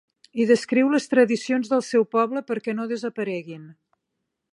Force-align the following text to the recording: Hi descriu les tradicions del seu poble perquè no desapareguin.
Hi 0.37 0.45
descriu 0.51 0.87
les 0.93 1.05
tradicions 1.11 1.69
del 1.73 1.83
seu 1.89 2.07
poble 2.15 2.43
perquè 2.47 2.75
no 2.79 2.87
desapareguin. 2.93 3.69